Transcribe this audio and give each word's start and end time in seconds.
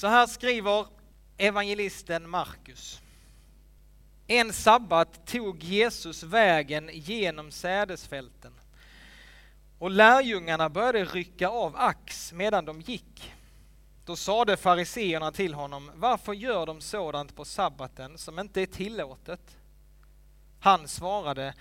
Så 0.00 0.06
här 0.06 0.26
skriver 0.26 0.86
evangelisten 1.36 2.30
Markus. 2.30 3.00
En 4.26 4.52
sabbat 4.52 5.26
tog 5.26 5.62
Jesus 5.62 6.22
vägen 6.22 6.90
genom 6.92 7.50
sädesfälten 7.50 8.52
och 9.78 9.90
lärjungarna 9.90 10.68
började 10.68 11.04
rycka 11.04 11.48
av 11.48 11.76
ax 11.76 12.32
medan 12.32 12.64
de 12.64 12.80
gick. 12.80 13.32
Då 14.04 14.16
sade 14.16 14.56
fariseerna 14.56 15.32
till 15.32 15.54
honom, 15.54 15.90
varför 15.94 16.32
gör 16.32 16.66
de 16.66 16.80
sådant 16.80 17.36
på 17.36 17.44
sabbaten 17.44 18.18
som 18.18 18.38
inte 18.38 18.60
är 18.60 18.66
tillåtet? 18.66 19.56
Han 20.60 20.88
svarade, 20.88 21.54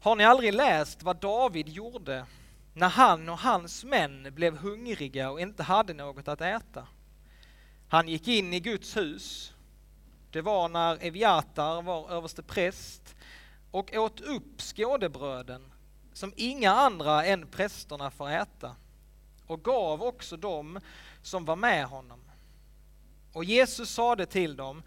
har 0.00 0.16
ni 0.16 0.24
aldrig 0.24 0.54
läst 0.54 1.02
vad 1.02 1.16
David 1.16 1.68
gjorde 1.68 2.26
när 2.74 2.88
han 2.88 3.28
och 3.28 3.38
hans 3.38 3.84
män 3.84 4.34
blev 4.34 4.56
hungriga 4.56 5.30
och 5.30 5.40
inte 5.40 5.62
hade 5.62 5.94
något 5.94 6.28
att 6.28 6.40
äta? 6.40 6.86
Han 7.90 8.08
gick 8.08 8.28
in 8.28 8.52
i 8.52 8.60
Guds 8.60 8.96
hus. 8.96 9.52
Det 10.30 10.42
var 10.42 10.68
när 10.68 11.04
Eviatar 11.04 11.82
var 11.82 12.10
överste 12.10 12.42
präst 12.42 13.16
och 13.70 13.94
åt 13.94 14.20
upp 14.20 14.62
skådebröden 14.62 15.62
som 16.12 16.32
inga 16.36 16.70
andra 16.70 17.24
än 17.24 17.46
prästerna 17.46 18.10
får 18.10 18.30
äta 18.30 18.76
och 19.46 19.64
gav 19.64 20.02
också 20.02 20.36
dem 20.36 20.80
som 21.22 21.44
var 21.44 21.56
med 21.56 21.86
honom. 21.86 22.20
Och 23.32 23.44
Jesus 23.44 23.90
sade 23.90 24.26
till 24.26 24.56
dem, 24.56 24.82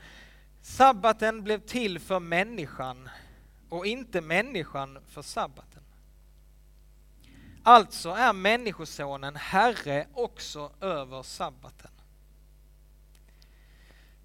sabbaten 0.61 1.43
blev 1.43 1.59
till 1.59 1.99
för 1.99 2.19
människan 2.19 3.09
och 3.69 3.85
inte 3.85 4.21
människan 4.21 4.99
för 5.07 5.21
sabbaten. 5.21 5.83
Alltså 7.63 8.09
är 8.09 8.33
Människosonen 8.33 9.35
Herre 9.35 10.07
också 10.13 10.71
över 10.81 11.23
sabbaten. 11.23 11.92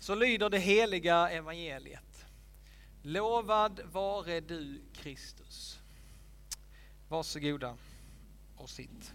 Så 0.09 0.15
lyder 0.15 0.51
det 0.51 0.59
heliga 0.59 1.31
evangeliet. 1.31 2.27
Lovad 3.03 3.81
vare 3.93 4.41
du 4.41 4.81
Kristus. 4.95 5.79
Varsågoda 7.09 7.77
och 8.57 8.71
sitt. 8.71 9.13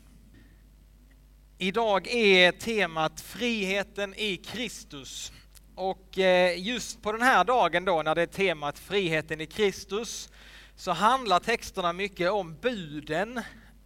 Idag 1.57 2.07
är 2.07 2.51
temat 2.51 3.21
friheten 3.21 4.13
i 4.13 4.37
Kristus. 4.37 5.31
Och 5.75 6.19
eh, 6.19 6.59
just 6.59 7.01
på 7.01 7.11
den 7.11 7.21
här 7.21 7.43
dagen 7.43 7.85
då 7.85 8.01
när 8.01 8.15
det 8.15 8.21
är 8.21 8.25
temat 8.25 8.79
friheten 8.79 9.41
i 9.41 9.45
Kristus 9.45 10.29
så 10.75 10.91
handlar 10.91 11.39
texterna 11.39 11.93
mycket 11.93 12.31
om 12.31 12.55
buden 12.61 13.41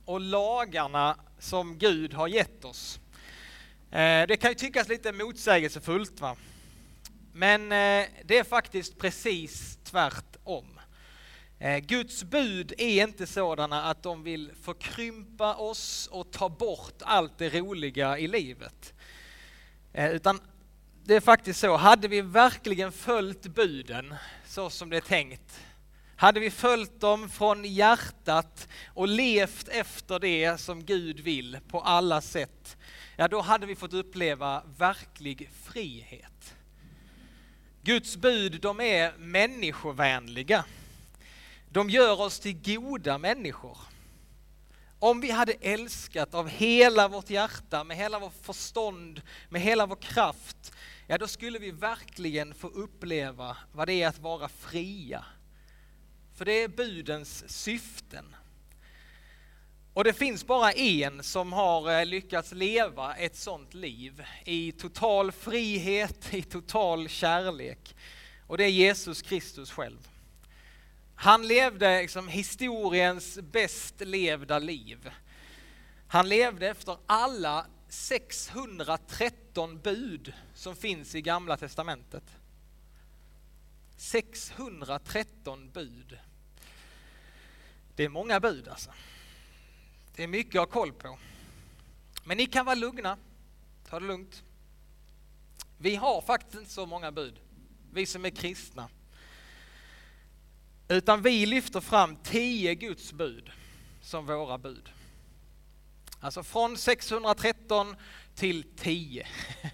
och 0.06 0.22
lagarna 0.22 1.18
som 1.40 1.78
Gud 1.78 2.14
har 2.14 2.28
gett 2.28 2.66
oss. 2.66 3.00
Eh, 3.92 4.28
det 4.28 4.40
kan 4.42 4.52
ju 4.52 4.56
tyckas 4.56 4.88
lite 4.88 5.12
motsägelsefullt 5.12 6.22
va? 6.22 6.38
Men 7.38 7.72
eh, 7.72 8.08
det 8.24 8.38
är 8.38 8.44
faktiskt 8.44 8.98
precis 8.98 9.80
tvärtom. 9.84 10.80
Eh, 11.60 11.78
Guds 11.78 12.24
bud 12.24 12.74
är 12.78 13.04
inte 13.04 13.28
sådana 13.28 13.84
att 13.84 14.04
de 14.04 14.24
vill 14.24 14.52
förkrympa 14.62 15.56
oss 15.56 16.10
och 16.12 16.32
ta 16.32 16.50
bort 16.50 17.02
allt 17.02 17.38
det 17.38 17.50
roliga 17.50 18.18
i 18.18 18.28
livet. 18.28 18.94
Eh, 19.94 20.12
utan 20.12 20.42
det 21.04 21.16
är 21.16 21.20
faktiskt 21.20 21.60
så, 21.60 21.78
hade 21.78 22.08
vi 22.08 22.22
verkligen 22.22 22.92
följt 22.92 23.48
buden 23.48 24.16
så 24.46 24.70
som 24.70 24.90
det 24.90 24.98
är 24.98 25.02
tänkt, 25.02 25.60
hade 26.16 26.40
vi 26.40 26.52
följt 26.52 27.00
dem 27.00 27.30
från 27.30 27.66
hjärtat 27.66 28.68
och 28.94 29.08
levt 29.08 29.68
efter 29.68 30.20
det 30.20 30.58
som 30.58 30.84
Gud 30.86 31.20
vill 31.20 31.60
på 31.68 31.82
alla 31.82 32.22
sätt, 32.22 32.78
ja 33.16 33.28
då 33.28 33.42
hade 33.42 33.66
vi 33.66 33.76
fått 33.76 33.94
uppleva 33.94 34.64
verklig 34.78 35.50
frihet. 35.64 36.57
Guds 37.88 38.18
bud, 38.18 38.62
de 38.62 38.80
är 38.80 39.18
människovänliga. 39.18 40.66
De 41.70 41.90
gör 41.90 42.22
oss 42.22 42.40
till 42.40 42.62
goda 42.64 43.18
människor. 43.18 43.78
Om 45.00 45.22
vi 45.22 45.32
hade 45.32 45.54
älskat 45.54 46.34
av 46.34 46.50
hela 46.50 47.08
vårt 47.08 47.30
hjärta, 47.30 47.84
med 47.84 47.98
hela 47.98 48.20
vårt 48.20 48.34
förstånd, 48.42 49.22
med 49.50 49.62
hela 49.62 49.86
vår 49.86 49.96
kraft, 49.96 50.74
ja 51.08 51.18
då 51.18 51.28
skulle 51.28 51.60
vi 51.60 51.72
verkligen 51.72 52.54
få 52.54 52.68
uppleva 52.68 53.58
vad 53.72 53.88
det 53.88 54.04
är 54.04 54.08
att 54.08 54.20
vara 54.20 54.50
fria. 54.50 55.26
För 56.36 56.46
det 56.46 56.64
är 56.64 56.68
budens 56.68 57.44
syften. 57.48 58.36
Och 59.98 60.04
det 60.04 60.14
finns 60.14 60.46
bara 60.46 60.72
en 60.72 61.24
som 61.24 61.54
har 61.54 62.00
eh, 62.00 62.06
lyckats 62.06 62.52
leva 62.52 63.16
ett 63.16 63.36
sånt 63.36 63.74
liv 63.74 64.24
i 64.46 64.72
total 64.72 65.32
frihet, 65.32 66.34
i 66.34 66.42
total 66.42 67.10
kärlek. 67.10 67.96
Och 68.48 68.58
det 68.58 68.64
är 68.64 68.70
Jesus 68.70 69.22
Kristus 69.22 69.72
själv. 69.72 70.08
Han 71.16 71.48
levde 71.48 72.02
liksom 72.02 72.28
historiens 72.28 73.40
bäst 73.42 74.02
levda 74.02 74.60
liv. 74.60 75.10
Han 76.08 76.30
levde 76.30 76.68
efter 76.68 76.98
alla 77.06 77.66
613 77.90 79.80
bud 79.82 80.34
som 80.54 80.76
finns 80.76 81.16
i 81.16 81.22
Gamla 81.22 81.58
Testamentet. 81.58 82.24
613 83.96 85.72
bud. 85.74 86.20
Det 87.96 88.04
är 88.04 88.10
många 88.10 88.40
bud 88.40 88.68
alltså. 88.68 88.92
Det 90.18 90.24
är 90.24 90.28
mycket 90.28 90.56
att 90.56 90.68
ha 90.68 90.74
koll 90.74 90.94
på. 90.94 91.18
Men 92.24 92.38
ni 92.38 92.46
kan 92.46 92.66
vara 92.66 92.76
lugna. 92.76 93.18
Ta 93.90 94.00
det 94.00 94.06
lugnt. 94.06 94.44
Vi 95.78 95.96
har 95.96 96.22
faktiskt 96.22 96.56
inte 96.56 96.72
så 96.72 96.86
många 96.86 97.12
bud, 97.12 97.40
vi 97.94 98.06
som 98.06 98.26
är 98.26 98.30
kristna. 98.30 98.90
Utan 100.88 101.22
vi 101.22 101.46
lyfter 101.46 101.82
fram 101.82 102.16
tio 102.16 102.76
Guds 102.76 103.14
bud 103.14 103.52
som 104.02 104.26
våra 104.26 104.58
bud. 104.58 104.90
Alltså 106.20 106.44
från 106.44 106.78
613 106.78 107.96
till 108.36 108.64
10. 108.78 109.28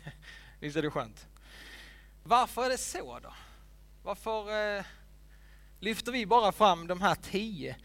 Visst 0.60 0.78
är 0.78 0.82
det 0.82 0.92
skönt? 0.92 1.28
Varför 2.24 2.66
är 2.66 2.70
det 2.70 2.78
så 2.78 3.20
då? 3.20 3.34
Varför 4.04 4.78
eh, 4.78 4.86
lyfter 5.80 6.12
vi 6.12 6.26
bara 6.26 6.52
fram 6.52 6.88
de 6.88 7.02
här 7.02 7.16
tio? 7.16 7.76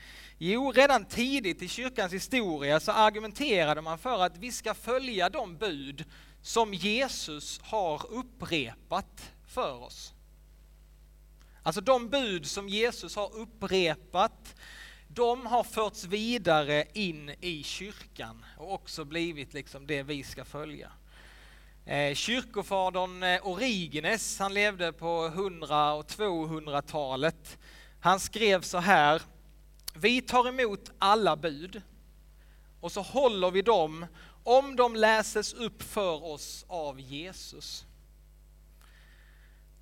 Jo, 0.40 0.72
redan 0.72 1.04
tidigt 1.04 1.62
i 1.62 1.68
kyrkans 1.68 2.12
historia 2.12 2.80
så 2.80 2.92
argumenterade 2.92 3.80
man 3.80 3.98
för 3.98 4.22
att 4.22 4.38
vi 4.38 4.52
ska 4.52 4.74
följa 4.74 5.28
de 5.28 5.56
bud 5.56 6.04
som 6.42 6.74
Jesus 6.74 7.60
har 7.62 8.12
upprepat 8.12 9.32
för 9.46 9.82
oss. 9.82 10.14
Alltså 11.62 11.80
de 11.80 12.08
bud 12.08 12.46
som 12.46 12.68
Jesus 12.68 13.16
har 13.16 13.36
upprepat, 13.36 14.54
de 15.08 15.46
har 15.46 15.64
förts 15.64 16.04
vidare 16.04 16.84
in 16.92 17.30
i 17.40 17.62
kyrkan 17.62 18.44
och 18.56 18.72
också 18.72 19.04
blivit 19.04 19.54
liksom 19.54 19.86
det 19.86 20.02
vi 20.02 20.22
ska 20.22 20.44
följa. 20.44 20.92
Eh, 21.84 22.14
kyrkofadern 22.14 23.22
eh, 23.22 23.46
Origenes, 23.46 24.38
han 24.38 24.54
levde 24.54 24.92
på 24.92 25.26
100 25.26 25.92
och 25.92 26.06
200-talet. 26.06 27.58
Han 28.00 28.20
skrev 28.20 28.60
så 28.60 28.78
här, 28.78 29.22
vi 29.94 30.22
tar 30.22 30.48
emot 30.48 30.90
alla 30.98 31.36
bud 31.36 31.82
och 32.80 32.92
så 32.92 33.02
håller 33.02 33.50
vi 33.50 33.62
dem 33.62 34.06
om 34.44 34.76
de 34.76 34.96
läses 34.96 35.52
upp 35.54 35.82
för 35.82 36.24
oss 36.24 36.64
av 36.68 37.00
Jesus. 37.00 37.84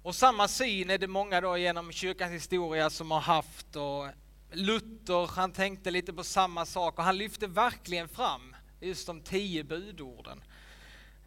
Och 0.02 0.14
samma 0.14 0.48
syn 0.48 0.90
är 0.90 0.98
det 0.98 1.06
många 1.06 1.40
då 1.40 1.56
genom 1.56 1.92
kyrkans 1.92 2.32
historia 2.32 2.90
som 2.90 3.10
har 3.10 3.20
haft 3.20 3.76
och 3.76 4.06
Luther 4.50 5.26
han 5.26 5.52
tänkte 5.52 5.90
lite 5.90 6.12
på 6.12 6.24
samma 6.24 6.66
sak 6.66 6.98
och 6.98 7.04
han 7.04 7.18
lyfte 7.18 7.46
verkligen 7.46 8.08
fram 8.08 8.56
just 8.80 9.06
de 9.06 9.20
tio 9.20 9.64
budorden 9.64 10.42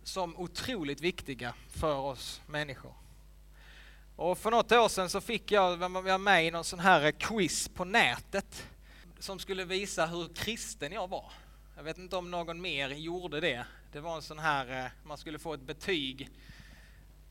som 0.04 0.38
otroligt 0.38 1.02
viktiga 1.02 1.54
för 1.70 1.96
oss 1.96 2.42
människor. 2.48 2.94
Och 4.16 4.38
för 4.38 4.52
något 4.52 4.72
år 4.72 4.90
sedan 4.90 5.10
så 5.10 5.22
fick 5.22 5.52
jag 5.52 5.78
vara 5.78 6.18
med 6.18 6.46
i 6.46 6.52
någon 6.52 6.64
sån 6.64 6.80
här 6.80 7.12
quiz 7.12 7.68
på 7.68 7.86
nätet 7.86 8.68
som 9.20 9.40
skulle 9.40 9.66
visa 9.66 10.06
hur 10.06 10.34
kristen 10.34 10.92
jag 10.92 11.08
var. 11.08 11.32
Jag 11.76 11.84
vet 11.84 11.98
inte 11.98 12.16
om 12.16 12.32
någon 12.32 12.62
mer 12.62 12.90
gjorde 12.90 13.40
det. 13.40 13.66
Det 13.92 14.00
var 14.00 14.16
en 14.16 14.22
sån 14.22 14.40
här, 14.40 14.86
eh, 14.86 14.92
man 15.04 15.18
skulle 15.18 15.40
få 15.40 15.54
ett 15.54 15.62
betyg 15.62 16.30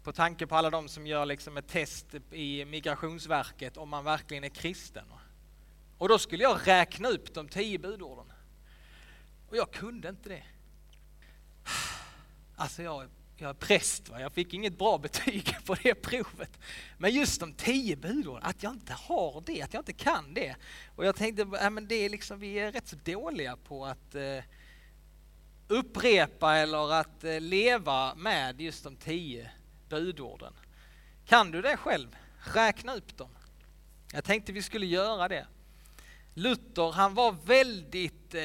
på 0.02 0.12
tanke 0.12 0.46
på 0.46 0.56
alla 0.56 0.70
de 0.70 0.88
som 0.88 1.06
gör 1.06 1.26
liksom 1.26 1.56
ett 1.56 1.68
test 1.68 2.14
i 2.32 2.64
Migrationsverket 2.64 3.76
om 3.76 3.88
man 3.88 4.04
verkligen 4.04 4.44
är 4.44 4.48
kristen. 4.48 5.04
Och 5.98 6.08
då 6.08 6.18
skulle 6.18 6.42
jag 6.42 6.60
räkna 6.66 7.08
upp 7.08 7.34
de 7.34 7.48
tio 7.48 7.78
budorden. 7.78 8.32
Och 9.48 9.56
jag 9.56 9.70
kunde 9.70 10.08
inte 10.08 10.28
det. 10.28 10.42
Alltså 12.56 12.82
jag, 12.82 13.08
jag 13.40 13.50
är 13.50 13.54
präst, 13.54 14.08
va? 14.08 14.20
jag 14.20 14.32
fick 14.32 14.54
inget 14.54 14.78
bra 14.78 14.98
betyg 14.98 15.56
på 15.64 15.74
det 15.74 15.94
provet. 15.94 16.58
Men 16.98 17.14
just 17.14 17.40
de 17.40 17.52
tio 17.52 17.96
budorden, 17.96 18.42
att 18.42 18.62
jag 18.62 18.72
inte 18.72 18.92
har 18.92 19.42
det, 19.46 19.62
att 19.62 19.74
jag 19.74 19.80
inte 19.80 19.92
kan 19.92 20.34
det. 20.34 20.56
Och 20.96 21.04
jag 21.04 21.16
tänkte, 21.16 21.42
äh, 21.42 21.70
men 21.70 21.88
det 21.88 21.94
är 21.94 22.08
liksom, 22.08 22.38
vi 22.38 22.58
är 22.58 22.72
rätt 22.72 22.88
så 22.88 22.96
dåliga 23.04 23.56
på 23.56 23.86
att 23.86 24.14
eh, 24.14 24.44
upprepa 25.68 26.56
eller 26.56 26.92
att 26.92 27.24
eh, 27.24 27.40
leva 27.40 28.14
med 28.14 28.60
just 28.60 28.84
de 28.84 28.96
tio 28.96 29.50
budorden. 29.88 30.52
Kan 31.26 31.50
du 31.50 31.62
det 31.62 31.76
själv? 31.76 32.16
Räkna 32.54 32.94
upp 32.94 33.16
dem. 33.16 33.30
Jag 34.12 34.24
tänkte 34.24 34.52
vi 34.52 34.62
skulle 34.62 34.86
göra 34.86 35.28
det. 35.28 35.46
Luther 36.34 36.92
han 36.92 37.14
var 37.14 37.32
väldigt 37.44 38.34
eh, 38.34 38.42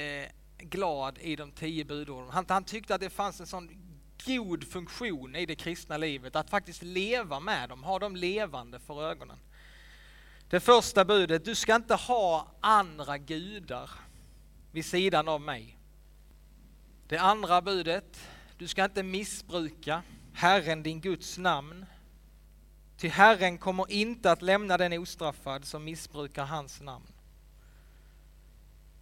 glad 0.58 1.18
i 1.22 1.36
de 1.36 1.52
tio 1.52 1.86
budorden. 1.86 2.30
Han, 2.30 2.46
han 2.48 2.64
tyckte 2.64 2.96
att 2.96 3.02
det 3.02 3.10
fanns 3.10 3.40
en 3.40 3.48
sån 3.48 3.83
god 4.26 4.64
funktion 4.68 5.36
i 5.36 5.46
det 5.46 5.56
kristna 5.56 5.98
livet, 5.98 6.36
att 6.36 6.50
faktiskt 6.50 6.84
leva 6.84 7.40
med 7.40 7.70
dem, 7.70 7.84
ha 7.84 8.00
dem 8.00 8.16
levande 8.16 8.80
för 8.80 9.10
ögonen. 9.10 9.38
Det 10.50 10.60
första 10.60 11.06
budet, 11.06 11.46
du 11.46 11.56
ska 11.56 11.76
inte 11.76 11.96
ha 11.96 12.48
andra 12.60 13.18
gudar 13.18 13.90
vid 14.72 14.86
sidan 14.86 15.28
av 15.28 15.42
mig. 15.42 15.78
Det 17.08 17.18
andra 17.18 17.62
budet, 17.62 18.28
du 18.58 18.68
ska 18.68 18.86
inte 18.86 19.04
missbruka 19.04 20.04
Herren 20.34 20.84
din 20.84 21.02
Guds 21.02 21.38
namn. 21.38 21.86
Ty 22.98 23.08
Herren 23.08 23.58
kommer 23.58 23.92
inte 23.92 24.32
att 24.32 24.42
lämna 24.42 24.78
den 24.78 24.94
ostraffad 24.94 25.66
som 25.66 25.84
missbrukar 25.84 26.46
hans 26.46 26.82
namn. 26.82 27.08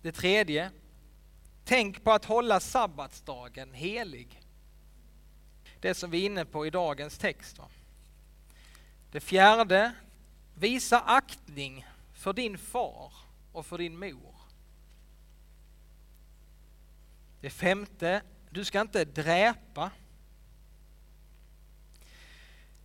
Det 0.01 0.11
tredje, 0.11 0.71
tänk 1.65 2.03
på 2.03 2.11
att 2.11 2.25
hålla 2.25 2.59
sabbatsdagen 2.59 3.73
helig. 3.73 4.40
Det 5.81 5.93
som 5.93 6.11
vi 6.11 6.21
är 6.21 6.25
inne 6.25 6.45
på 6.45 6.65
i 6.65 6.69
dagens 6.69 7.17
text. 7.17 7.57
Va? 7.57 7.67
Det 9.11 9.19
fjärde, 9.19 9.93
visa 10.53 10.99
aktning 10.99 11.85
för 12.13 12.33
din 12.33 12.57
far 12.57 13.13
och 13.51 13.65
för 13.65 13.77
din 13.77 13.99
mor. 13.99 14.35
Det 17.41 17.49
femte, 17.49 18.21
du 18.49 18.65
ska 18.65 18.81
inte 18.81 19.05
dräpa. 19.05 19.91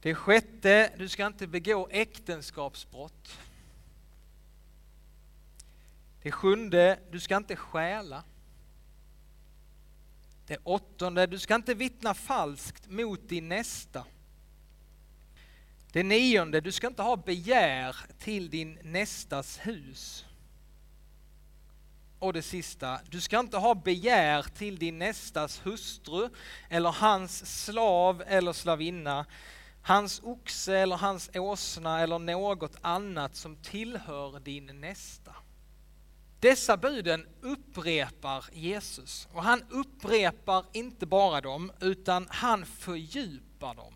Det 0.03 0.15
sjätte, 0.15 0.93
du 0.99 1.09
ska 1.09 1.27
inte 1.27 1.47
begå 1.47 1.89
äktenskapsbrott. 1.91 3.39
Det 6.23 6.33
sjunde, 6.33 6.99
du 7.11 7.21
ska 7.21 7.37
inte 7.37 7.57
stjäla. 7.57 8.25
Det 10.47 10.59
åttonde, 10.65 11.27
du 11.27 11.39
ska 11.39 11.55
inte 11.55 11.75
vittna 11.75 12.15
falskt 12.15 12.91
mot 12.91 13.29
din 13.29 13.49
nästa. 13.49 14.05
Det 15.93 16.03
nionde, 16.03 16.61
du 16.61 16.73
ska 16.73 16.87
inte 16.87 17.03
ha 17.03 17.17
begär 17.17 17.97
till 18.19 18.51
din 18.51 18.79
nästas 18.83 19.59
hus. 19.63 20.25
Och 22.19 22.33
det 22.33 22.43
sista, 22.43 23.01
du 23.11 23.21
ska 23.21 23.41
inte 23.41 23.57
ha 23.57 23.75
begär 23.75 24.43
till 24.43 24.79
din 24.79 24.99
nästas 24.99 25.61
hustru 25.67 26.29
eller 26.69 26.91
hans 26.91 27.65
slav 27.65 28.23
eller 28.27 28.53
slavinna, 28.53 29.27
hans 29.83 30.21
oxe 30.25 30.79
eller 30.79 30.97
hans 30.97 31.31
åsna 31.35 32.01
eller 32.01 32.19
något 32.19 32.77
annat 32.81 33.37
som 33.37 33.57
tillhör 33.57 34.41
din 34.41 34.81
nästa. 34.81 35.35
Dessa 36.41 36.77
buden 36.77 37.27
upprepar 37.41 38.45
Jesus 38.53 39.29
och 39.33 39.43
han 39.43 39.65
upprepar 39.71 40.65
inte 40.73 41.07
bara 41.07 41.41
dem 41.41 41.73
utan 41.81 42.27
han 42.31 42.67
fördjupar 42.67 43.75
dem. 43.75 43.95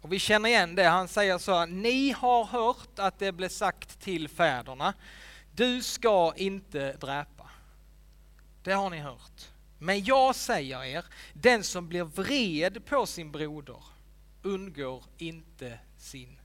Och 0.00 0.12
vi 0.12 0.18
känner 0.18 0.48
igen 0.48 0.74
det, 0.74 0.84
han 0.84 1.08
säger 1.08 1.38
så 1.38 1.54
här, 1.54 1.66
ni 1.66 2.10
har 2.10 2.44
hört 2.44 2.98
att 2.98 3.18
det 3.18 3.32
blev 3.32 3.48
sagt 3.48 4.00
till 4.00 4.28
fäderna, 4.28 4.94
du 5.52 5.82
ska 5.82 6.32
inte 6.36 6.92
dräpa. 6.92 7.50
Det 8.62 8.72
har 8.72 8.90
ni 8.90 8.98
hört. 8.98 9.48
Men 9.78 10.04
jag 10.04 10.34
säger 10.34 10.84
er, 10.84 11.04
den 11.32 11.64
som 11.64 11.88
blir 11.88 12.04
vred 12.04 12.84
på 12.84 13.06
sin 13.06 13.32
broder 13.32 13.82
undgår 14.42 15.04
inte 15.18 15.78
sin. 15.98 16.38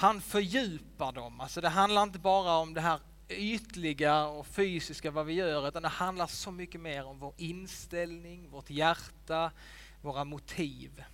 Han 0.00 0.20
fördjupar 0.20 1.12
dem, 1.12 1.40
alltså 1.40 1.60
det 1.60 1.68
handlar 1.68 2.02
inte 2.02 2.18
bara 2.18 2.56
om 2.56 2.74
det 2.74 2.80
här 2.80 3.00
ytliga 3.28 4.26
och 4.26 4.46
fysiska 4.46 5.10
vad 5.10 5.26
vi 5.26 5.32
gör, 5.32 5.68
utan 5.68 5.82
det 5.82 5.88
handlar 5.88 6.26
så 6.26 6.50
mycket 6.50 6.80
mer 6.80 7.06
om 7.06 7.18
vår 7.18 7.34
inställning, 7.36 8.50
vårt 8.50 8.70
hjärta, 8.70 9.50
våra 10.02 10.24
motiv. 10.24 11.04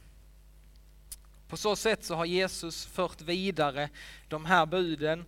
På 1.49 1.57
så 1.57 1.77
sätt 1.77 2.05
så 2.05 2.15
har 2.15 2.25
Jesus 2.25 2.87
fört 2.87 3.21
vidare 3.21 3.91
de 4.29 4.45
här 4.45 4.67
buden 4.67 5.25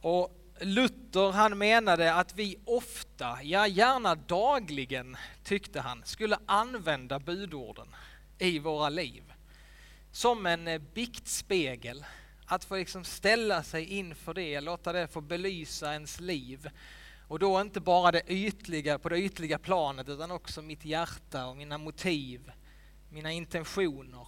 och 0.00 0.40
Luther 0.60 1.32
han 1.32 1.58
menade 1.58 2.14
att 2.14 2.34
vi 2.34 2.56
ofta, 2.64 3.38
ja 3.42 3.66
gärna 3.66 4.14
dagligen 4.14 5.16
tyckte 5.42 5.80
han, 5.80 6.02
skulle 6.04 6.38
använda 6.46 7.18
budorden 7.18 7.88
i 8.38 8.58
våra 8.58 8.88
liv. 8.88 9.32
Som 10.12 10.46
en 10.46 10.68
eh, 10.68 10.80
biktspegel, 10.94 12.04
att 12.46 12.64
få 12.64 12.76
liksom 12.76 13.04
ställa 13.04 13.62
sig 13.62 13.84
inför 13.84 14.34
det, 14.34 14.60
låta 14.60 14.92
det 14.92 15.08
få 15.08 15.20
belysa 15.20 15.92
ens 15.92 16.20
liv. 16.20 16.70
Och 17.28 17.38
då 17.38 17.60
inte 17.60 17.80
bara 17.80 18.12
det 18.12 18.22
ytliga, 18.32 18.98
på 18.98 19.08
det 19.08 19.18
ytliga 19.18 19.58
planet 19.58 20.08
utan 20.08 20.30
också 20.30 20.62
mitt 20.62 20.84
hjärta 20.84 21.46
och 21.46 21.56
mina 21.56 21.78
motiv, 21.78 22.52
mina 23.08 23.32
intentioner. 23.32 24.26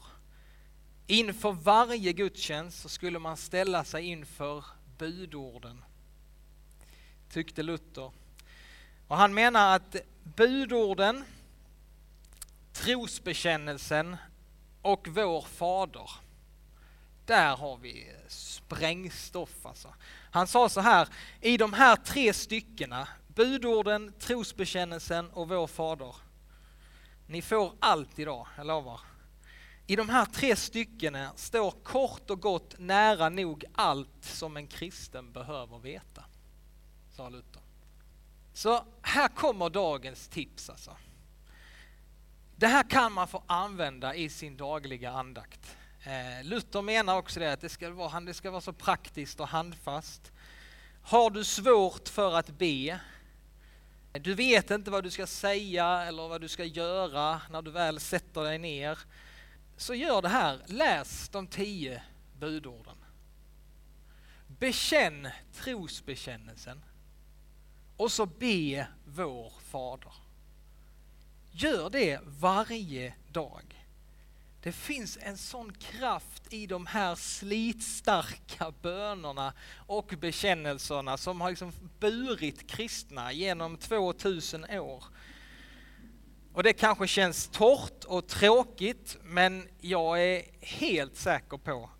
Inför 1.06 1.52
varje 1.52 2.12
gudstjänst 2.12 2.80
så 2.80 2.88
skulle 2.88 3.18
man 3.18 3.36
ställa 3.36 3.84
sig 3.84 4.04
inför 4.04 4.64
budorden 4.98 5.84
tyckte 7.30 7.62
Luther. 7.62 8.10
Och 9.08 9.16
han 9.16 9.34
menar 9.34 9.76
att 9.76 9.96
budorden, 10.22 11.24
trosbekännelsen 12.72 14.16
och 14.82 15.08
vår 15.08 15.42
fader, 15.42 16.10
där 17.26 17.56
har 17.56 17.76
vi 17.76 18.12
sprängstoff 18.28 19.66
alltså. 19.66 19.94
Han 20.30 20.46
sa 20.46 20.68
så 20.68 20.80
här, 20.80 21.08
i 21.40 21.56
de 21.56 21.72
här 21.72 21.96
tre 21.96 22.32
styckena, 22.32 23.08
budorden, 23.28 24.12
trosbekännelsen 24.18 25.30
och 25.30 25.48
vår 25.48 25.66
fader, 25.66 26.14
ni 27.26 27.42
får 27.42 27.72
allt 27.80 28.18
idag, 28.18 28.46
jag 28.56 28.66
lovar. 28.66 29.00
I 29.86 29.96
de 29.96 30.08
här 30.08 30.24
tre 30.24 30.56
styckena 30.56 31.32
står 31.36 31.70
kort 31.70 32.30
och 32.30 32.40
gott 32.40 32.74
nära 32.78 33.28
nog 33.28 33.64
allt 33.74 34.24
som 34.24 34.56
en 34.56 34.66
kristen 34.66 35.32
behöver 35.32 35.78
veta 35.78 36.24
sa 37.16 37.28
Luther. 37.28 37.62
Så 38.52 38.84
här 39.02 39.28
kommer 39.28 39.70
dagens 39.70 40.28
tips 40.28 40.70
alltså. 40.70 40.96
Det 42.56 42.66
här 42.66 42.90
kan 42.90 43.12
man 43.12 43.28
få 43.28 43.42
använda 43.46 44.14
i 44.14 44.28
sin 44.28 44.56
dagliga 44.56 45.10
andakt. 45.10 45.76
Eh, 46.06 46.44
Luther 46.44 46.82
menar 46.82 47.16
också 47.16 47.40
det 47.40 47.52
att 47.52 47.60
det 47.60 47.68
ska, 47.68 47.90
vara, 47.90 48.20
det 48.20 48.34
ska 48.34 48.50
vara 48.50 48.60
så 48.60 48.72
praktiskt 48.72 49.40
och 49.40 49.48
handfast. 49.48 50.32
Har 51.02 51.30
du 51.30 51.44
svårt 51.44 52.08
för 52.08 52.34
att 52.38 52.58
be, 52.58 53.00
du 54.12 54.34
vet 54.34 54.70
inte 54.70 54.90
vad 54.90 55.04
du 55.04 55.10
ska 55.10 55.26
säga 55.26 56.02
eller 56.02 56.28
vad 56.28 56.40
du 56.40 56.48
ska 56.48 56.64
göra 56.64 57.40
när 57.50 57.62
du 57.62 57.70
väl 57.70 58.00
sätter 58.00 58.42
dig 58.42 58.58
ner, 58.58 58.98
så 59.76 59.94
gör 59.94 60.22
det 60.22 60.28
här. 60.28 60.60
Läs 60.66 61.28
de 61.28 61.46
tio 61.46 62.02
budorden. 62.38 62.96
Bekänn 64.46 65.28
trosbekännelsen 65.54 66.82
och 67.96 68.12
så 68.12 68.26
be 68.26 68.86
vår 69.04 69.52
Fader. 69.60 70.12
Gör 71.50 71.90
det 71.90 72.20
varje 72.24 73.14
dag. 73.28 73.75
Det 74.66 74.72
finns 74.72 75.18
en 75.20 75.36
sån 75.36 75.72
kraft 75.72 76.52
i 76.52 76.66
de 76.66 76.86
här 76.86 77.14
slitstarka 77.14 78.72
bönerna 78.82 79.52
och 79.76 80.14
bekännelserna 80.20 81.16
som 81.16 81.40
har 81.40 81.50
liksom 81.50 81.72
burit 82.00 82.70
kristna 82.70 83.32
genom 83.32 83.76
2000 83.76 84.64
år. 84.64 85.04
Och 86.52 86.62
det 86.62 86.72
kanske 86.72 87.06
känns 87.06 87.48
torrt 87.48 88.04
och 88.04 88.26
tråkigt, 88.28 89.16
men 89.22 89.68
jag 89.80 90.22
är 90.22 90.42
helt 90.60 91.16
säker 91.16 91.56
på 91.56 91.90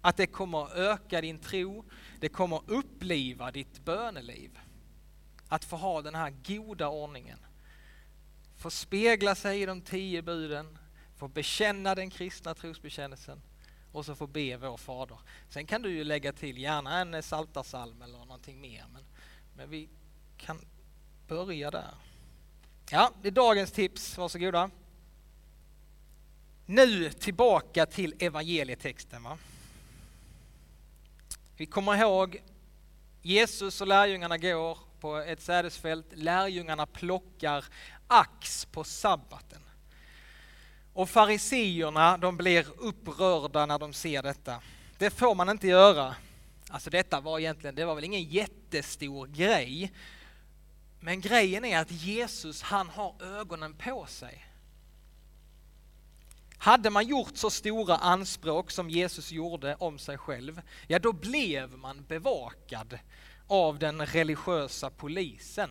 att 0.00 0.16
det 0.16 0.26
kommer 0.26 0.76
öka 0.76 1.20
din 1.20 1.38
tro, 1.38 1.84
det 2.20 2.28
kommer 2.28 2.60
uppliva 2.66 3.50
ditt 3.50 3.84
böneliv 3.84 4.58
att 5.48 5.64
få 5.64 5.76
ha 5.76 6.02
den 6.02 6.14
här 6.14 6.30
goda 6.46 6.88
ordningen. 6.88 7.38
Få 8.56 8.70
spegla 8.70 9.34
sig 9.34 9.62
i 9.62 9.66
de 9.66 9.80
tio 9.80 10.22
buden, 10.22 10.78
få 11.16 11.28
bekänna 11.28 11.94
den 11.94 12.10
kristna 12.10 12.54
trosbekännelsen 12.54 13.42
och 13.92 14.06
så 14.06 14.14
få 14.14 14.26
be 14.26 14.56
vår 14.56 14.76
Fader. 14.76 15.18
Sen 15.48 15.66
kan 15.66 15.82
du 15.82 15.90
ju 15.90 16.04
lägga 16.04 16.32
till 16.32 16.58
gärna 16.58 17.00
en 17.00 17.22
saltarsalm 17.22 18.02
eller 18.02 18.18
någonting 18.18 18.60
mer, 18.60 18.84
men, 18.92 19.02
men 19.56 19.70
vi 19.70 19.88
kan 20.36 20.60
börja 21.28 21.70
där. 21.70 21.94
Ja, 22.90 23.12
det 23.22 23.28
är 23.28 23.32
dagens 23.32 23.72
tips, 23.72 24.18
varsågoda. 24.18 24.70
Nu 26.66 27.10
tillbaka 27.10 27.86
till 27.86 28.14
evangelietexten. 28.18 29.22
Va? 29.22 29.38
Vi 31.56 31.66
kommer 31.66 31.96
ihåg 31.96 32.42
Jesus 33.22 33.80
och 33.80 33.86
lärjungarna 33.86 34.38
går 34.38 34.78
på 35.00 35.16
ett 35.16 35.40
sädesfält. 35.40 36.06
Lärjungarna 36.12 36.86
plockar 36.86 37.64
ax 38.06 38.64
på 38.64 38.84
sabbaten. 38.84 39.60
Och 40.96 41.10
fariseerna, 41.10 42.16
de 42.16 42.36
blir 42.36 42.66
upprörda 42.76 43.66
när 43.66 43.78
de 43.78 43.92
ser 43.92 44.22
detta. 44.22 44.62
Det 44.98 45.10
får 45.10 45.34
man 45.34 45.48
inte 45.48 45.66
göra. 45.66 46.14
Alltså 46.70 46.90
detta 46.90 47.20
var 47.20 47.38
egentligen, 47.38 47.74
det 47.74 47.84
var 47.84 47.94
väl 47.94 48.04
ingen 48.04 48.22
jättestor 48.22 49.26
grej. 49.26 49.92
Men 51.00 51.20
grejen 51.20 51.64
är 51.64 51.78
att 51.78 51.90
Jesus, 51.90 52.62
han 52.62 52.88
har 52.88 53.14
ögonen 53.22 53.74
på 53.74 54.06
sig. 54.06 54.46
Hade 56.58 56.90
man 56.90 57.06
gjort 57.06 57.36
så 57.36 57.50
stora 57.50 57.96
anspråk 57.96 58.70
som 58.70 58.90
Jesus 58.90 59.32
gjorde 59.32 59.74
om 59.74 59.98
sig 59.98 60.18
själv, 60.18 60.62
ja 60.86 60.98
då 60.98 61.12
blev 61.12 61.78
man 61.78 62.04
bevakad 62.08 62.98
av 63.46 63.78
den 63.78 64.06
religiösa 64.06 64.90
polisen. 64.90 65.70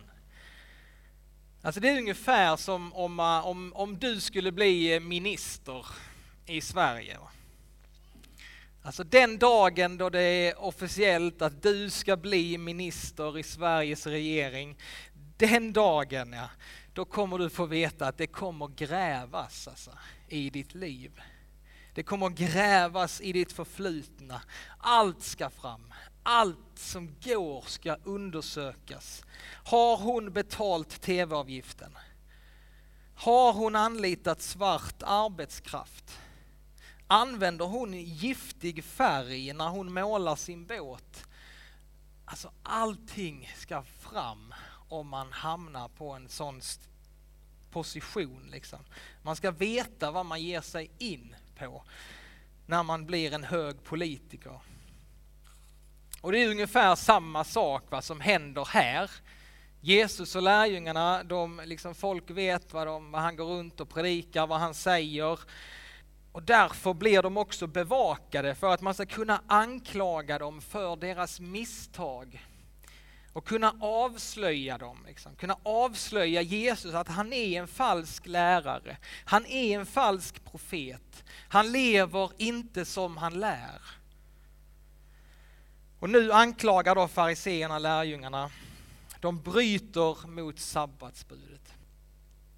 Alltså 1.66 1.80
det 1.80 1.88
är 1.88 1.98
ungefär 1.98 2.56
som 2.56 2.92
om, 2.92 3.20
eh, 3.20 3.46
om, 3.46 3.72
om 3.74 3.98
du 3.98 4.20
skulle 4.20 4.52
bli 4.52 4.94
eh, 4.94 5.00
minister 5.00 5.86
i 6.46 6.60
Sverige. 6.60 7.18
Alltså 8.82 9.04
den 9.04 9.38
dagen 9.38 9.98
då 9.98 10.10
det 10.10 10.20
är 10.20 10.58
officiellt 10.58 11.42
att 11.42 11.62
du 11.62 11.90
ska 11.90 12.16
bli 12.16 12.58
minister 12.58 13.38
i 13.38 13.42
Sveriges 13.42 14.06
regering, 14.06 14.78
den 15.36 15.72
dagen 15.72 16.32
ja, 16.32 16.48
då 16.92 17.04
kommer 17.04 17.38
du 17.38 17.50
få 17.50 17.66
veta 17.66 18.08
att 18.08 18.18
det 18.18 18.26
kommer 18.26 18.68
grävas 18.68 19.68
alltså, 19.68 19.90
i 20.28 20.50
ditt 20.50 20.74
liv. 20.74 21.20
Det 21.94 22.02
kommer 22.02 22.28
grävas 22.28 23.20
i 23.20 23.32
ditt 23.32 23.52
förflutna. 23.52 24.40
Allt 24.78 25.22
ska 25.22 25.50
fram. 25.50 25.92
Allt 26.28 26.78
som 26.78 27.14
går 27.24 27.64
ska 27.66 27.96
undersökas. 28.04 29.24
Har 29.64 29.96
hon 29.96 30.32
betalt 30.32 31.00
tv-avgiften? 31.00 31.98
Har 33.14 33.52
hon 33.52 33.76
anlitat 33.76 34.42
svart 34.42 35.02
arbetskraft? 35.02 36.18
Använder 37.06 37.64
hon 37.64 37.92
giftig 37.94 38.84
färg 38.84 39.52
när 39.52 39.68
hon 39.68 39.92
målar 39.92 40.36
sin 40.36 40.66
båt? 40.66 41.26
Alltså 42.24 42.52
allting 42.62 43.52
ska 43.56 43.82
fram 43.82 44.54
om 44.88 45.08
man 45.08 45.32
hamnar 45.32 45.88
på 45.88 46.12
en 46.12 46.28
sån 46.28 46.60
position. 47.70 48.48
Liksom. 48.50 48.78
Man 49.22 49.36
ska 49.36 49.50
veta 49.50 50.10
vad 50.10 50.26
man 50.26 50.42
ger 50.42 50.60
sig 50.60 50.90
in 50.98 51.36
på 51.58 51.82
när 52.66 52.82
man 52.82 53.06
blir 53.06 53.32
en 53.32 53.44
hög 53.44 53.82
politiker. 53.84 54.60
Och 56.26 56.32
det 56.32 56.42
är 56.42 56.48
ungefär 56.48 56.94
samma 56.94 57.44
sak 57.44 57.90
va, 57.90 58.02
som 58.02 58.20
händer 58.20 58.64
här. 58.64 59.10
Jesus 59.80 60.36
och 60.36 60.42
lärjungarna, 60.42 61.22
de, 61.22 61.62
liksom, 61.64 61.94
folk 61.94 62.30
vet 62.30 62.72
vad, 62.72 62.86
de, 62.86 63.10
vad 63.10 63.22
han 63.22 63.36
går 63.36 63.44
runt 63.44 63.80
och 63.80 63.88
predikar, 63.88 64.46
vad 64.46 64.60
han 64.60 64.74
säger. 64.74 65.38
Och 66.32 66.42
därför 66.42 66.94
blir 66.94 67.22
de 67.22 67.36
också 67.36 67.66
bevakade 67.66 68.54
för 68.54 68.74
att 68.74 68.80
man 68.80 68.94
ska 68.94 69.06
kunna 69.06 69.42
anklaga 69.46 70.38
dem 70.38 70.60
för 70.60 70.96
deras 70.96 71.40
misstag 71.40 72.46
och 73.32 73.46
kunna 73.46 73.74
avslöja 73.80 74.78
dem, 74.78 75.04
liksom. 75.06 75.36
kunna 75.36 75.56
avslöja 75.62 76.42
Jesus 76.42 76.94
att 76.94 77.08
han 77.08 77.32
är 77.32 77.60
en 77.60 77.68
falsk 77.68 78.26
lärare, 78.26 78.96
han 79.24 79.46
är 79.46 79.78
en 79.78 79.86
falsk 79.86 80.44
profet, 80.44 81.24
han 81.48 81.72
lever 81.72 82.30
inte 82.38 82.84
som 82.84 83.16
han 83.16 83.40
lär. 83.40 83.80
Och 86.06 86.10
nu 86.10 86.32
anklagar 86.32 86.94
då 86.94 87.08
fariseerna 87.08 87.78
lärjungarna, 87.78 88.50
de 89.20 89.42
bryter 89.42 90.26
mot 90.26 90.58
sabbatsbudet. 90.58 91.74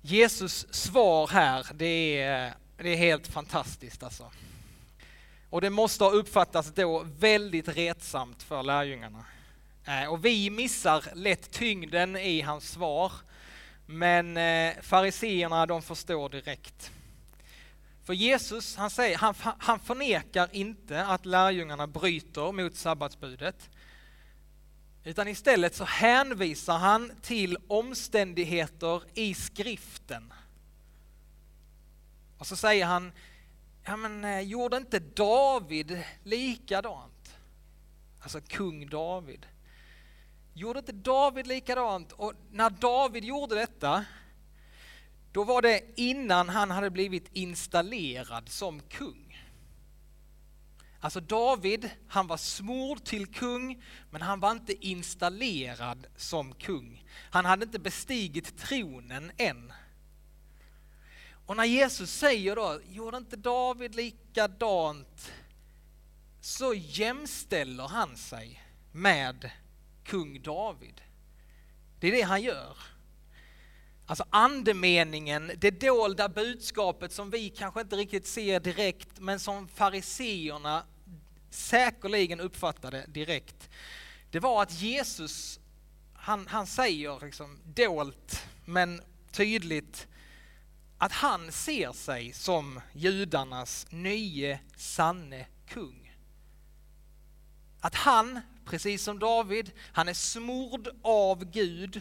Jesus 0.02 0.75
svar 0.75 1.28
här, 1.28 1.67
det 1.75 2.21
är, 2.21 2.55
det 2.76 2.88
är 2.88 2.97
helt 2.97 3.26
fantastiskt 3.26 4.02
alltså. 4.02 4.31
Och 5.50 5.61
det 5.61 5.71
måste 5.71 6.05
ha 6.05 6.11
uppfattats 6.11 6.73
då 6.75 7.07
väldigt 7.19 7.69
retsamt 7.69 8.43
för 8.43 8.62
lärjungarna. 8.62 9.25
Eh, 9.85 10.12
och 10.12 10.25
vi 10.25 10.50
missar 10.50 11.05
lätt 11.14 11.50
tyngden 11.50 12.17
i 12.17 12.40
hans 12.40 12.71
svar. 12.71 13.12
Men 13.87 14.37
eh, 14.37 14.75
fariseerna 14.83 15.67
de 15.67 15.83
förstår 15.83 16.28
direkt. 16.28 16.90
För 18.09 18.15
Jesus 18.15 18.77
han, 18.77 18.91
säger, 18.91 19.19
han, 19.19 19.35
han 19.59 19.81
förnekar 19.81 20.49
inte 20.53 21.07
att 21.07 21.27
lärjungarna 21.27 21.87
bryter 21.87 22.53
mot 22.53 22.77
sabbatsbudet. 22.77 23.71
Utan 25.05 25.29
istället 25.29 25.75
så 25.75 25.85
hänvisar 25.85 26.79
han 26.79 27.12
till 27.23 27.59
omständigheter 27.67 29.03
i 29.15 29.35
skriften. 29.35 30.33
Och 32.38 32.47
så 32.47 32.57
säger 32.57 32.85
han, 32.87 33.12
ja 33.85 33.97
men 33.97 34.25
eh, 34.25 34.41
gjorde 34.41 34.77
inte 34.77 34.99
David 34.99 36.03
likadant? 36.23 37.37
Alltså 38.23 38.41
kung 38.41 38.88
David. 38.88 39.47
Gjorde 40.55 40.79
inte 40.79 40.93
David 40.93 41.47
likadant? 41.47 42.12
Och 42.12 42.33
när 42.50 42.71
David 42.71 43.25
gjorde 43.25 43.55
detta, 43.55 44.05
då 45.38 45.45
var 45.45 45.62
det 45.62 45.83
innan 45.95 46.49
han 46.49 46.71
hade 46.71 46.90
blivit 46.90 47.28
installerad 47.33 48.49
som 48.49 48.80
kung. 48.80 49.47
Alltså 51.00 51.21
David, 51.21 51.90
han 52.09 52.26
var 52.26 52.37
smord 52.37 53.04
till 53.04 53.26
kung, 53.26 53.83
men 54.11 54.23
han 54.23 54.40
var 54.40 54.52
inte 54.52 54.87
installerad 54.87 56.07
som 56.16 56.54
kung. 56.54 57.04
Han 57.30 57.45
hade 57.45 57.64
inte 57.64 57.78
bestigit 57.78 58.59
tronen 58.59 59.33
än. 59.37 59.73
Och 61.47 61.57
när 61.57 61.64
Jesus 61.64 62.12
säger 62.12 62.57
då, 62.57 62.80
gjorde 62.88 63.16
inte 63.16 63.37
David 63.37 63.95
likadant? 63.95 65.33
Så 66.40 66.75
jämställer 66.75 67.88
han 67.88 68.16
sig 68.16 68.62
med 68.92 69.50
kung 70.04 70.42
David. 70.42 71.00
Det 72.00 72.09
är 72.09 72.12
det 72.12 72.23
han 72.23 72.42
gör. 72.42 72.98
Alltså 74.09 74.25
andemeningen, 74.31 75.53
det 75.57 75.71
dolda 75.71 76.29
budskapet 76.29 77.12
som 77.12 77.31
vi 77.31 77.49
kanske 77.49 77.81
inte 77.81 77.97
riktigt 77.97 78.27
ser 78.27 78.61
direkt 78.61 79.09
men 79.21 79.41
som 79.41 79.69
fariseerna 79.69 80.85
säkerligen 81.50 82.41
uppfattade 82.41 83.05
direkt. 83.09 83.71
Det 84.31 84.41
var 84.41 84.62
att 84.62 84.81
Jesus, 84.81 85.61
han, 86.15 86.47
han 86.47 86.67
säger 86.67 87.25
liksom 87.25 87.59
dolt 87.65 88.45
men 88.65 89.00
tydligt 89.33 90.07
att 90.99 91.12
han 91.12 91.53
ser 91.53 91.93
sig 91.93 92.33
som 92.33 92.81
judarnas 92.93 93.87
nye 93.91 94.61
sanne 94.77 95.47
kung. 95.67 96.15
Att 97.81 97.95
han 97.95 98.41
precis 98.69 99.03
som 99.03 99.19
David. 99.19 99.71
Han 99.93 100.09
är 100.09 100.15
smord 100.15 100.88
av 101.03 101.45
Gud, 101.45 102.00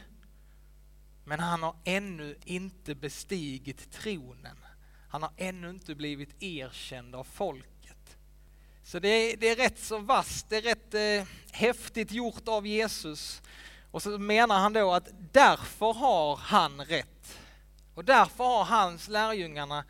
men 1.27 1.39
han 1.39 1.63
har 1.63 1.75
ännu 1.83 2.37
inte 2.45 2.95
bestigit 2.95 3.91
tronen. 3.91 4.57
Han 5.09 5.23
har 5.23 5.31
ännu 5.37 5.69
inte 5.69 5.95
blivit 5.95 6.43
erkänd 6.43 7.15
av 7.15 7.23
folket. 7.23 8.17
Så 8.83 8.99
det 8.99 9.07
är, 9.07 9.37
det 9.37 9.49
är 9.49 9.55
rätt 9.55 9.79
så 9.79 9.99
vasst, 9.99 10.49
det 10.49 10.57
är 10.57 10.61
rätt 10.61 10.93
eh, 10.93 11.27
häftigt 11.51 12.11
gjort 12.11 12.47
av 12.47 12.67
Jesus. 12.67 13.41
Och 13.91 14.03
så 14.03 14.17
menar 14.17 14.59
han 14.59 14.73
då 14.73 14.93
att 14.93 15.09
därför 15.31 15.93
har 15.93 16.35
han 16.35 16.81
rätt. 16.81 17.39
Och 17.93 18.05
därför 18.05 18.43
har 18.43 18.63
hans 18.63 19.07
lärjungarna, 19.07 19.85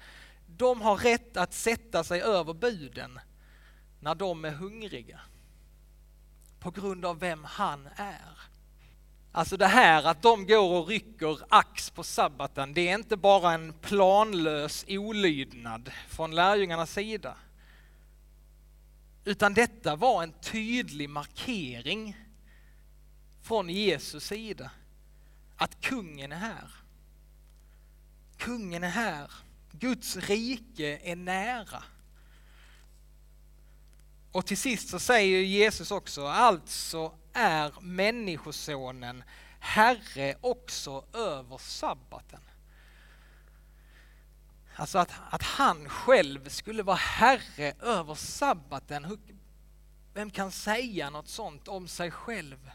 de 0.48 0.82
har 0.82 0.98
rätt 0.98 1.38
att 1.38 1.54
sätta 1.54 2.04
sig 2.04 2.22
över 2.22 2.54
buden 2.54 3.20
när 4.00 4.16
de 4.16 4.46
är 4.46 4.52
hungriga 4.52 5.20
på 6.60 6.72
grund 6.72 7.06
av 7.06 7.20
vem 7.20 7.44
han 7.44 7.90
är. 7.96 8.57
Alltså 9.32 9.58
det 9.58 9.68
här 9.68 10.04
att 10.04 10.22
de 10.22 10.48
går 10.48 10.82
och 10.82 10.88
rycker 10.88 11.40
ax 11.50 11.90
på 11.90 12.04
sabbaten, 12.04 12.74
det 12.74 12.90
är 12.90 12.96
inte 12.96 13.18
bara 13.18 13.54
en 13.54 13.74
planlös 13.74 14.86
olydnad 14.88 15.92
från 16.08 16.36
lärjungarnas 16.36 16.92
sida. 16.92 17.38
Utan 19.26 19.54
detta 19.54 19.96
var 19.96 20.24
en 20.24 20.32
tydlig 20.32 21.10
markering 21.10 22.18
från 23.42 23.70
Jesus 23.70 24.24
sida. 24.24 24.72
Att 25.58 25.82
kungen 25.82 26.32
är 26.32 26.38
här. 26.38 26.72
Kungen 28.38 28.84
är 28.84 28.90
här. 28.90 29.32
Guds 29.72 30.16
rike 30.16 31.00
är 31.04 31.16
nära. 31.16 31.84
Och 34.32 34.46
till 34.46 34.58
sist 34.58 34.90
så 34.90 35.00
säger 35.00 35.42
Jesus 35.42 35.92
också, 35.92 36.28
alltså 36.28 37.14
är 37.38 37.74
Människosonen 37.82 39.24
Herre 39.60 40.36
också 40.42 41.06
över 41.14 41.58
sabbaten. 41.58 42.42
Alltså 44.76 44.98
att, 44.98 45.12
att 45.30 45.44
han 45.44 45.90
själv 45.90 46.50
skulle 46.50 46.84
vara 46.84 46.96
Herre 46.96 47.74
över 47.82 48.16
sabbaten. 48.16 49.18
Vem 50.14 50.32
kan 50.32 50.52
säga 50.52 51.10
något 51.10 51.28
sånt 51.28 51.68
om 51.68 51.88
sig 51.88 52.12
själv? 52.12 52.72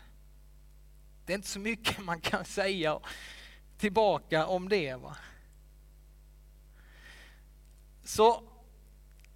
Det 1.26 1.32
är 1.32 1.36
inte 1.36 1.48
så 1.48 1.58
mycket 1.58 2.04
man 2.04 2.20
kan 2.20 2.44
säga 2.44 3.00
tillbaka 3.78 4.46
om 4.46 4.68
det. 4.68 4.94
Va? 4.94 5.16
Så 8.04 8.42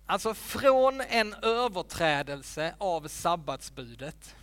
alltså 0.07 0.35
från 0.35 1.01
en 1.01 1.35
överträdelse 1.35 2.75
av 2.79 3.09
sabbatsbudet. 3.09 4.37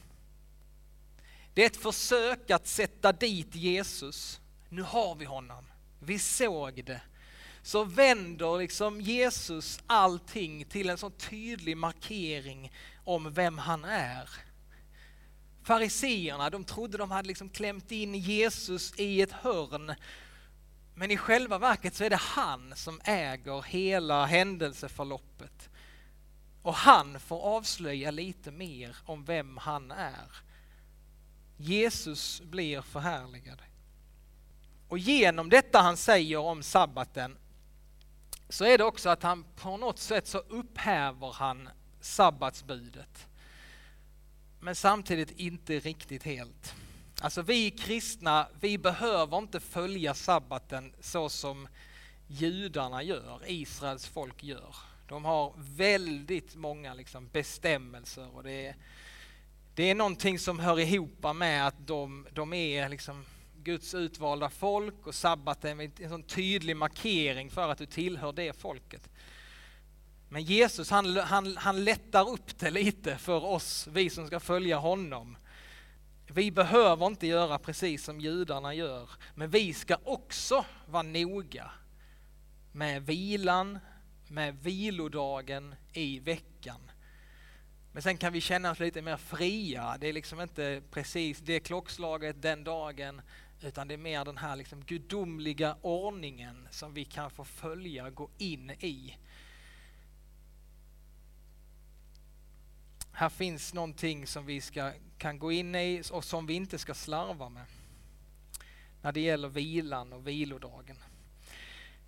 Det 1.53 1.61
är 1.61 1.67
ett 1.67 1.77
försök 1.77 2.51
att 2.51 2.67
sätta 2.67 3.11
dit 3.11 3.55
Jesus. 3.55 4.39
Nu 4.69 4.81
har 4.81 5.15
vi 5.15 5.25
honom. 5.25 5.65
Vi 5.99 6.19
såg 6.19 6.85
det. 6.85 7.01
Så 7.61 7.83
vänder 7.83 8.57
liksom 8.57 9.01
Jesus 9.01 9.79
allting 9.87 10.65
till 10.65 10.89
en 10.89 10.97
sån 10.97 11.11
tydlig 11.11 11.77
markering 11.77 12.71
om 13.03 13.33
vem 13.33 13.57
han 13.57 13.85
är. 13.85 14.29
Fariseerna, 15.63 16.49
de 16.49 16.63
trodde 16.63 16.97
de 16.97 17.11
hade 17.11 17.27
liksom 17.27 17.49
klämt 17.49 17.91
in 17.91 18.15
Jesus 18.15 18.93
i 18.99 19.21
ett 19.21 19.31
hörn. 19.31 19.95
Men 20.95 21.11
i 21.11 21.17
själva 21.17 21.57
verket 21.57 21.95
så 21.95 22.03
är 22.03 22.09
det 22.09 22.15
han 22.15 22.75
som 22.75 23.01
äger 23.03 23.61
hela 23.61 24.25
händelseförloppet. 24.25 25.69
Och 26.61 26.73
han 26.73 27.19
får 27.19 27.41
avslöja 27.41 28.11
lite 28.11 28.51
mer 28.51 28.97
om 29.05 29.25
vem 29.25 29.57
han 29.57 29.91
är. 29.91 30.52
Jesus 31.57 32.41
blir 32.41 32.81
förhärligad. 32.81 33.61
Och 34.87 34.97
genom 34.97 35.49
detta 35.49 35.81
han 35.81 35.97
säger 35.97 36.37
om 36.37 36.63
sabbaten 36.63 37.37
så 38.49 38.65
är 38.65 38.77
det 38.77 38.83
också 38.83 39.09
att 39.09 39.23
han 39.23 39.45
på 39.55 39.77
något 39.77 39.99
sätt 39.99 40.27
så 40.27 40.37
upphäver 40.37 41.33
han 41.33 41.69
sabbatsbudet. 42.01 43.27
Men 44.59 44.75
samtidigt 44.75 45.31
inte 45.31 45.79
riktigt 45.79 46.23
helt. 46.23 46.73
Alltså 47.21 47.41
vi 47.41 47.71
kristna, 47.71 48.47
vi 48.59 48.77
behöver 48.77 49.37
inte 49.37 49.59
följa 49.59 50.13
sabbaten 50.13 50.93
så 50.99 51.29
som 51.29 51.67
judarna 52.27 53.03
gör, 53.03 53.41
Israels 53.47 54.07
folk 54.07 54.43
gör. 54.43 54.75
De 55.07 55.25
har 55.25 55.53
väldigt 55.57 56.55
många 56.55 56.93
liksom 56.93 57.27
bestämmelser 57.27 58.35
och 58.35 58.43
det 58.43 58.67
är, 58.67 58.75
det 59.75 59.89
är 59.89 59.95
någonting 59.95 60.39
som 60.39 60.59
hör 60.59 60.79
ihop 60.79 61.35
med 61.35 61.67
att 61.67 61.87
de, 61.87 62.27
de 62.33 62.53
är 62.53 62.89
liksom 62.89 63.25
Guds 63.63 63.93
utvalda 63.93 64.49
folk 64.49 65.07
och 65.07 65.15
sabbaten 65.15 65.79
är 65.79 65.91
en 66.01 66.09
sån 66.09 66.23
tydlig 66.23 66.77
markering 66.77 67.49
för 67.49 67.69
att 67.69 67.77
du 67.77 67.85
tillhör 67.85 68.33
det 68.33 68.53
folket. 68.53 69.09
Men 70.29 70.43
Jesus 70.43 70.89
han, 70.89 71.17
han, 71.17 71.57
han 71.57 71.83
lättar 71.83 72.29
upp 72.29 72.59
det 72.59 72.71
lite 72.71 73.17
för 73.17 73.45
oss, 73.45 73.87
vi 73.91 74.09
som 74.09 74.27
ska 74.27 74.39
följa 74.39 74.77
honom. 74.77 75.37
Vi 76.27 76.51
behöver 76.51 77.07
inte 77.07 77.27
göra 77.27 77.59
precis 77.59 78.03
som 78.03 78.19
judarna 78.19 78.73
gör, 78.73 79.09
men 79.35 79.49
vi 79.49 79.73
ska 79.73 79.97
också 80.03 80.65
vara 80.87 81.03
noga 81.03 81.71
med 82.71 83.05
vilan, 83.05 83.79
med 84.27 84.57
vilodagen 84.63 85.75
i 85.93 86.19
veckan. 86.19 86.79
Men 87.93 88.01
sen 88.03 88.17
kan 88.17 88.33
vi 88.33 88.41
känna 88.41 88.71
oss 88.71 88.79
lite 88.79 89.01
mer 89.01 89.17
fria. 89.17 89.97
Det 89.99 90.07
är 90.07 90.13
liksom 90.13 90.41
inte 90.41 90.81
precis 90.91 91.39
det 91.39 91.59
klockslaget 91.59 92.41
den 92.41 92.63
dagen, 92.63 93.21
utan 93.61 93.87
det 93.87 93.93
är 93.93 93.97
mer 93.97 94.25
den 94.25 94.37
här 94.37 94.55
liksom 94.55 94.83
gudomliga 94.85 95.75
ordningen 95.81 96.67
som 96.71 96.93
vi 96.93 97.05
kan 97.05 97.31
få 97.31 97.43
följa, 97.43 98.09
gå 98.09 98.29
in 98.37 98.71
i. 98.71 99.17
Här 103.11 103.29
finns 103.29 103.73
någonting 103.73 104.27
som 104.27 104.45
vi 104.45 104.61
ska, 104.61 104.91
kan 105.17 105.39
gå 105.39 105.51
in 105.51 105.75
i 105.75 106.03
och 106.11 106.23
som 106.23 106.45
vi 106.45 106.53
inte 106.53 106.77
ska 106.77 106.93
slarva 106.93 107.49
med 107.49 107.65
när 109.01 109.11
det 109.11 109.21
gäller 109.21 109.49
vilan 109.49 110.13
och 110.13 110.27
vilodagen. 110.27 110.97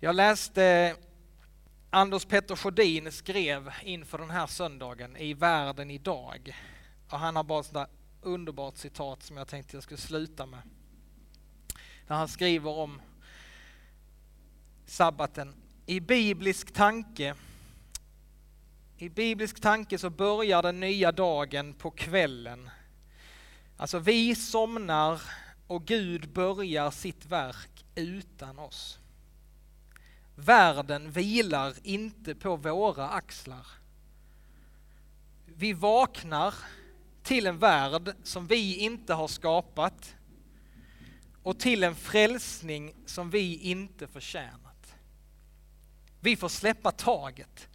Jag 0.00 0.16
läste 0.16 0.96
Anders 1.90 2.24
Petter 2.24 2.56
Sjödin 2.56 3.12
skrev 3.12 3.72
inför 3.82 4.18
den 4.18 4.30
här 4.30 4.46
söndagen 4.46 5.16
i 5.16 5.34
Världen 5.34 5.90
idag. 5.90 6.56
Och 7.10 7.18
han 7.18 7.36
har 7.36 7.44
bara 7.44 7.60
ett 7.60 7.66
sådant 7.66 7.90
underbart 8.22 8.76
citat 8.76 9.22
som 9.22 9.36
jag 9.36 9.48
tänkte 9.48 9.76
jag 9.76 9.82
skulle 9.82 10.00
sluta 10.00 10.46
med. 10.46 10.62
Där 12.06 12.14
han 12.14 12.28
skriver 12.28 12.70
om 12.70 13.00
sabbaten. 14.86 15.54
I 15.86 16.00
biblisk 16.00 16.72
tanke 16.72 17.34
i 18.98 19.08
biblisk 19.08 19.60
tanke 19.60 19.98
så 19.98 20.10
börjar 20.10 20.62
den 20.62 20.80
nya 20.80 21.12
dagen 21.12 21.74
på 21.74 21.90
kvällen. 21.90 22.70
Alltså 23.76 23.98
vi 23.98 24.34
somnar 24.34 25.22
och 25.66 25.84
Gud 25.84 26.28
börjar 26.28 26.90
sitt 26.90 27.26
verk 27.26 27.84
utan 27.94 28.58
oss. 28.58 28.98
Världen 30.36 31.10
vilar 31.10 31.74
inte 31.82 32.34
på 32.34 32.56
våra 32.56 33.08
axlar. 33.08 33.66
Vi 35.46 35.72
vaknar 35.72 36.54
till 37.22 37.46
en 37.46 37.58
värld 37.58 38.14
som 38.22 38.46
vi 38.46 38.76
inte 38.76 39.14
har 39.14 39.28
skapat 39.28 40.14
och 41.42 41.58
till 41.58 41.84
en 41.84 41.94
frälsning 41.94 42.94
som 43.06 43.30
vi 43.30 43.58
inte 43.58 44.06
förtjänat. 44.06 44.94
Vi 46.20 46.36
får 46.36 46.48
släppa 46.48 46.92
taget 46.92 47.68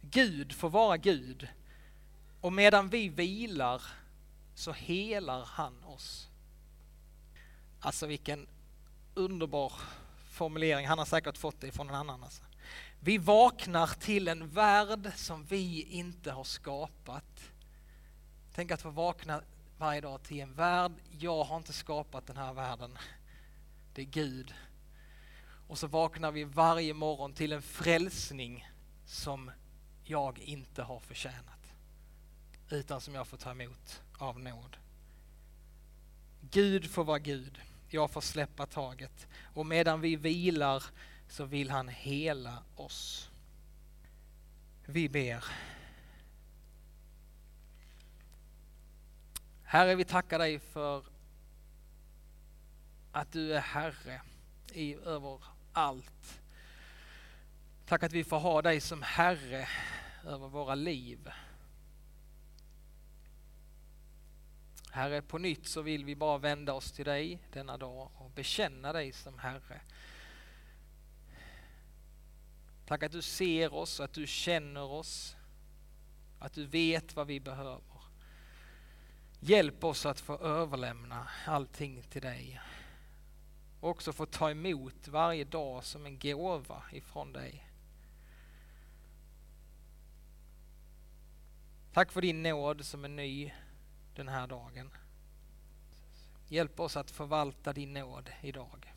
Gud 0.00 0.52
får 0.52 0.70
vara 0.70 0.96
Gud 0.96 1.48
och 2.40 2.52
medan 2.52 2.88
vi 2.88 3.08
vilar 3.08 3.82
så 4.54 4.72
helar 4.72 5.44
han 5.44 5.84
oss. 5.84 6.28
Alltså 7.80 8.06
vilken 8.06 8.46
underbar 9.14 9.72
formulering, 10.40 10.86
han 10.86 10.98
har 10.98 11.04
säkert 11.04 11.38
fått 11.38 11.60
det 11.60 11.72
från 11.72 11.88
en 11.88 11.94
annan. 11.94 12.22
Alltså. 12.22 12.42
Vi 13.00 13.18
vaknar 13.18 13.86
till 13.86 14.28
en 14.28 14.48
värld 14.48 15.12
som 15.16 15.44
vi 15.44 15.82
inte 15.82 16.32
har 16.32 16.44
skapat. 16.44 17.50
Tänk 18.54 18.70
att 18.70 18.82
få 18.82 18.90
vakna 18.90 19.42
varje 19.78 20.00
dag 20.00 20.22
till 20.22 20.40
en 20.40 20.54
värld, 20.54 20.92
jag 21.18 21.44
har 21.44 21.56
inte 21.56 21.72
skapat 21.72 22.26
den 22.26 22.36
här 22.36 22.52
världen. 22.52 22.98
Det 23.94 24.02
är 24.02 24.06
Gud. 24.06 24.54
Och 25.68 25.78
så 25.78 25.86
vaknar 25.86 26.32
vi 26.32 26.44
varje 26.44 26.94
morgon 26.94 27.32
till 27.32 27.52
en 27.52 27.62
frälsning 27.62 28.68
som 29.06 29.50
jag 30.04 30.38
inte 30.38 30.82
har 30.82 31.00
förtjänat, 31.00 31.74
utan 32.70 33.00
som 33.00 33.14
jag 33.14 33.26
får 33.26 33.36
ta 33.36 33.50
emot 33.50 34.02
av 34.18 34.40
nåd. 34.40 34.76
Gud 36.40 36.90
får 36.90 37.04
vara 37.04 37.18
Gud, 37.18 37.60
jag 37.94 38.10
får 38.10 38.20
släppa 38.20 38.66
taget 38.66 39.28
och 39.54 39.66
medan 39.66 40.00
vi 40.00 40.16
vilar 40.16 40.84
så 41.28 41.44
vill 41.44 41.70
han 41.70 41.88
hela 41.88 42.62
oss. 42.76 43.30
Vi 44.86 45.08
ber. 45.08 45.44
Herre, 49.62 49.94
vi 49.94 50.04
tackar 50.04 50.38
dig 50.38 50.58
för 50.58 51.04
att 53.12 53.32
du 53.32 53.54
är 53.54 53.60
Herre 53.60 54.20
i, 54.72 54.94
över 54.94 55.42
allt. 55.72 56.40
Tack 57.86 58.02
att 58.02 58.12
vi 58.12 58.24
får 58.24 58.38
ha 58.38 58.62
dig 58.62 58.80
som 58.80 59.02
Herre 59.02 59.68
över 60.24 60.48
våra 60.48 60.74
liv. 60.74 61.30
Herre, 64.92 65.22
på 65.22 65.38
nytt 65.38 65.66
så 65.66 65.82
vill 65.82 66.04
vi 66.04 66.16
bara 66.16 66.38
vända 66.38 66.72
oss 66.72 66.92
till 66.92 67.04
dig 67.04 67.38
denna 67.52 67.76
dag 67.76 68.10
och 68.14 68.30
bekänna 68.30 68.92
dig 68.92 69.12
som 69.12 69.38
Herre. 69.38 69.80
Tack 72.86 73.02
att 73.02 73.12
du 73.12 73.22
ser 73.22 73.74
oss, 73.74 74.00
att 74.00 74.12
du 74.12 74.26
känner 74.26 74.84
oss, 74.84 75.36
att 76.38 76.52
du 76.52 76.66
vet 76.66 77.16
vad 77.16 77.26
vi 77.26 77.40
behöver. 77.40 78.02
Hjälp 79.40 79.84
oss 79.84 80.06
att 80.06 80.20
få 80.20 80.38
överlämna 80.38 81.28
allting 81.46 82.02
till 82.02 82.22
dig. 82.22 82.60
Och 83.80 83.90
också 83.90 84.12
få 84.12 84.26
ta 84.26 84.50
emot 84.50 85.08
varje 85.08 85.44
dag 85.44 85.84
som 85.84 86.06
en 86.06 86.18
gåva 86.18 86.82
ifrån 86.92 87.32
dig. 87.32 87.66
Tack 91.92 92.12
för 92.12 92.20
din 92.20 92.42
nåd 92.42 92.84
som 92.84 93.04
är 93.04 93.08
ny 93.08 93.52
den 94.20 94.28
här 94.28 94.46
dagen. 94.46 94.90
Hjälp 96.48 96.80
oss 96.80 96.96
att 96.96 97.10
förvalta 97.10 97.72
din 97.72 97.92
nåd 97.92 98.30
idag. 98.42 98.94